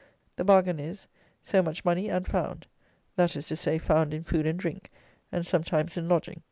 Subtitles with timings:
[0.35, 1.07] The bargain is,
[1.43, 2.65] so much money and found;
[3.17, 4.89] that is to say, found in food and drink,
[5.31, 6.39] and sometimes in lodging.